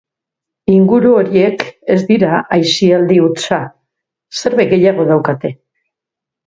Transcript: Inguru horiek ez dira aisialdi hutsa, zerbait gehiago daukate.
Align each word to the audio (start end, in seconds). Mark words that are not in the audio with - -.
Inguru 0.75 1.11
horiek 1.17 1.61
ez 1.97 1.99
dira 2.13 2.41
aisialdi 2.57 3.21
hutsa, 3.27 3.63
zerbait 4.43 4.77
gehiago 4.77 5.11
daukate. 5.15 5.59